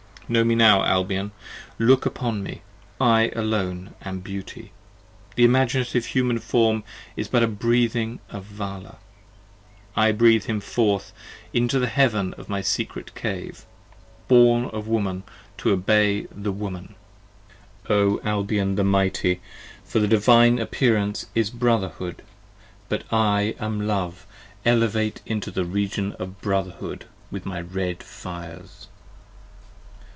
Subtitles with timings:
[0.31, 1.33] Know me now Albion:
[1.77, 2.61] look upon me,
[3.01, 4.71] I alone am Beauty:
[5.35, 6.85] The Imaginative Human Form
[7.17, 8.91] is but a breathing of Vala:
[9.89, 11.11] 50 I breathe him forth
[11.51, 13.65] into the Heaven from my secret Cave,
[14.29, 15.23] Born of the Woman
[15.57, 16.95] to obey the Woman,
[17.89, 19.41] O Albion the mighty, 52
[19.83, 22.23] For the Divine appearance is Brotherhood,
[22.87, 24.25] but I am Love
[24.63, 24.69] p.
[24.69, 28.87] 34 ELEVATE into the Region of Brotherhood with my red fires.